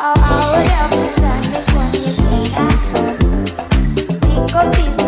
[0.00, 2.64] Oh, ahora me sale con mi chica.
[4.20, 5.07] Pico.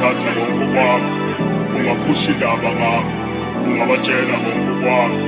[0.00, 1.10] ungathatha ngokukwakho
[1.76, 3.12] ungaphusha indaba ngami
[3.66, 5.18] ungabatshela ngokukwakho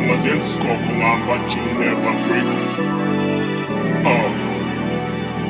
[0.00, 2.64] ungazenza isigobho ngami but you never break me.
[4.12, 4.28] Oh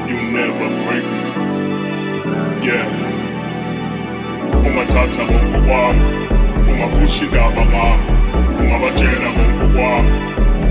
[0.09, 1.23] you never break me.
[2.67, 2.89] Yeah.
[4.67, 6.07] Ungathatha ngokukwakho
[6.71, 8.05] ungaphusha indaba ngami
[8.61, 10.13] ungabatshela ngokukwakho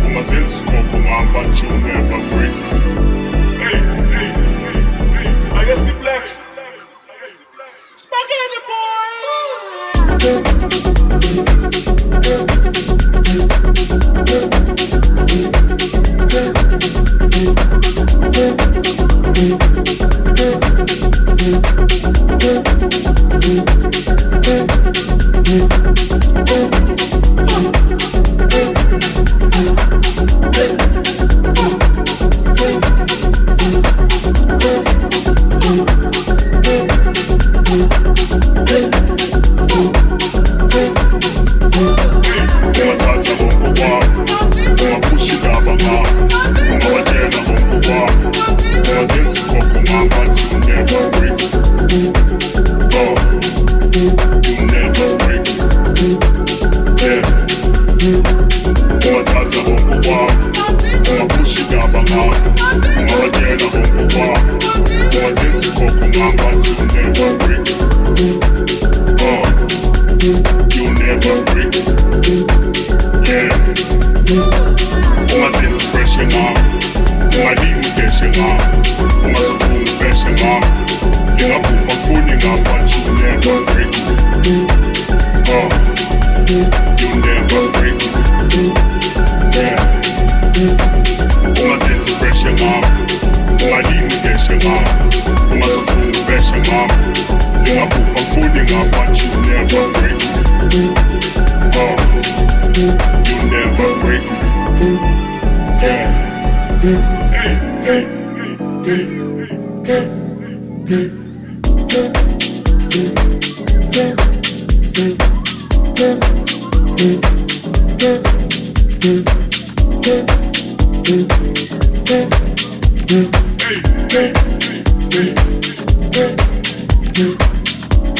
[0.07, 2.77] ungazenza isigobho ngami but you never break me.
[3.63, 4.31] Hey hey
[5.15, 6.04] hey hey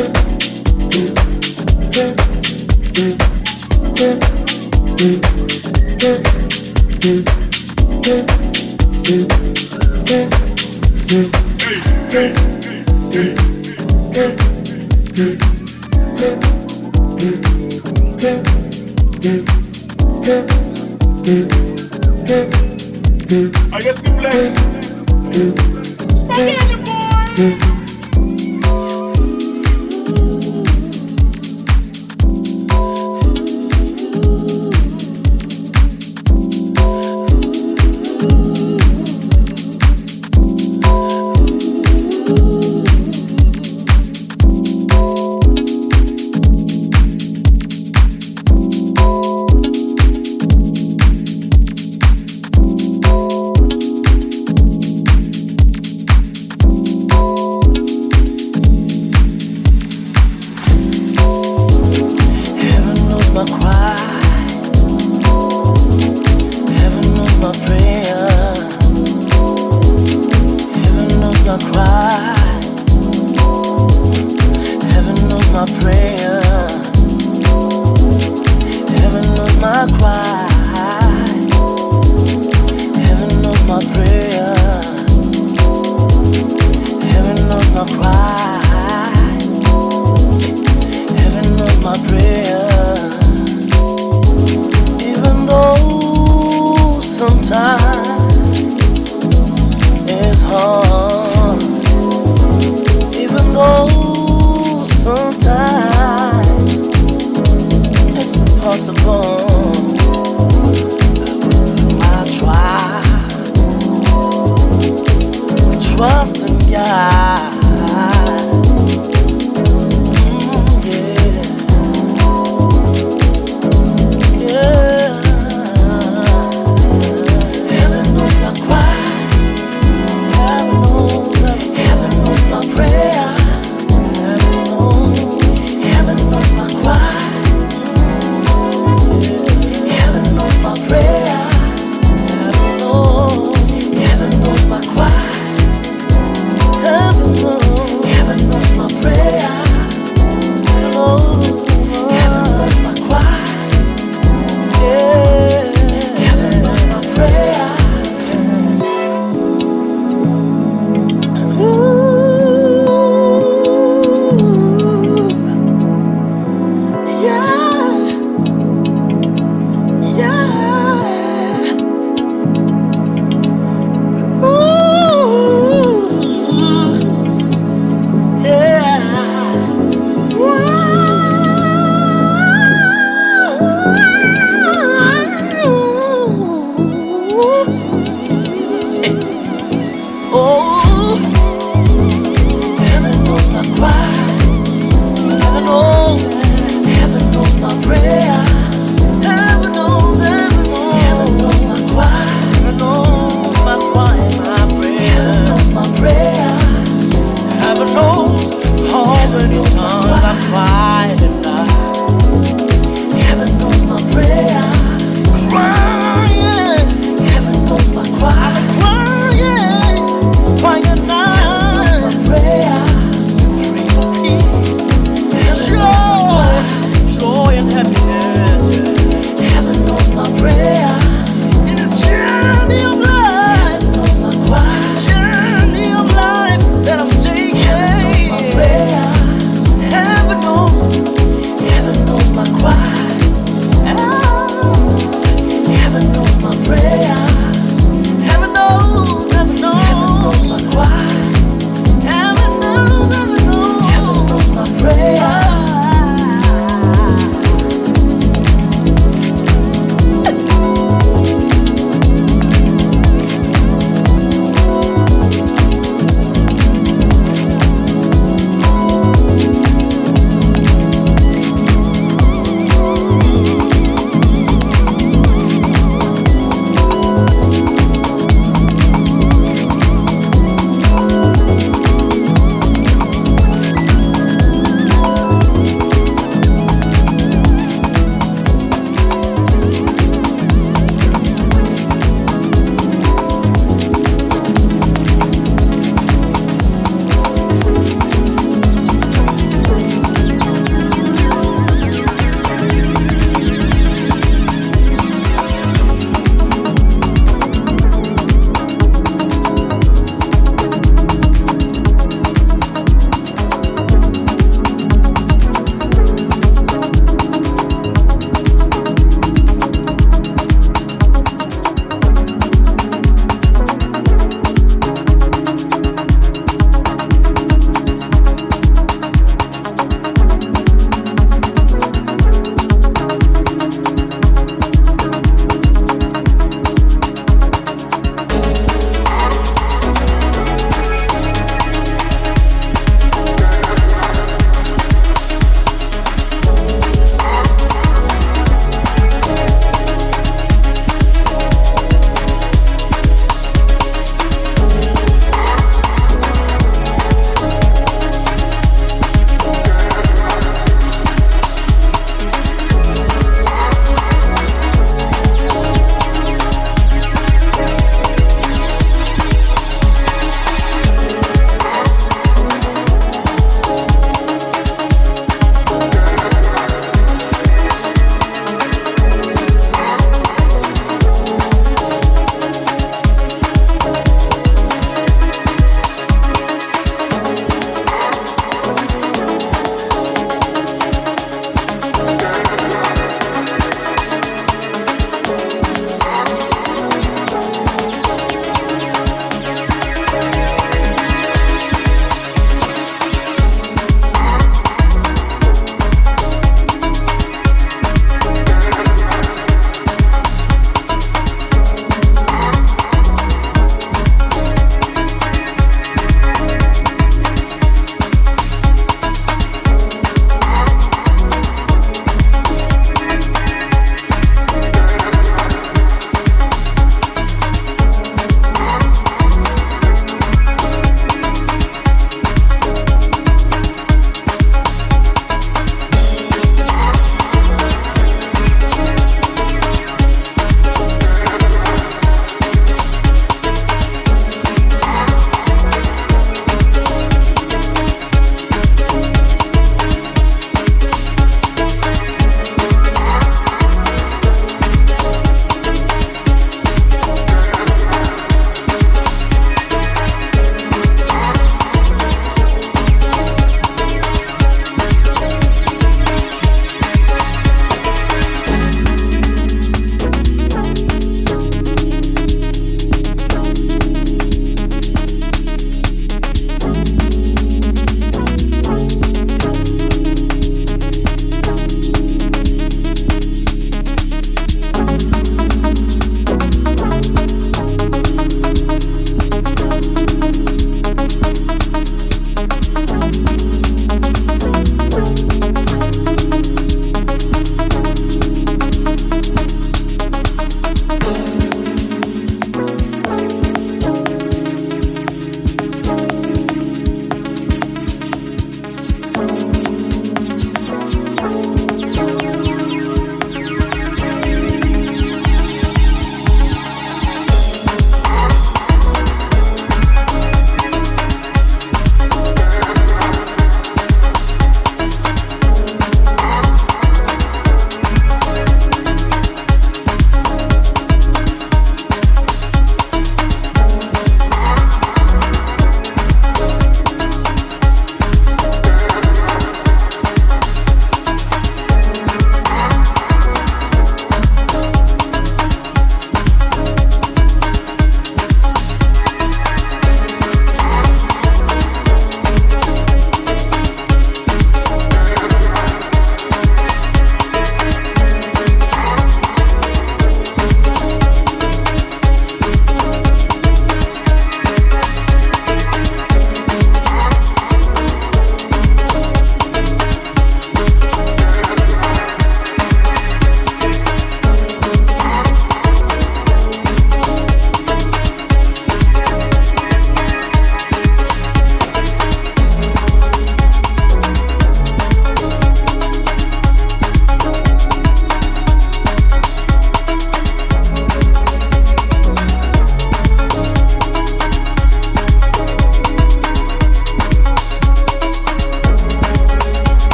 [0.00, 0.12] Even
[26.84, 27.77] though sometimes